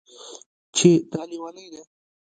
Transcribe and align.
چې 0.75 0.89
دا 1.11 1.21
لېونۍ 1.29 1.67
ده 1.73 1.81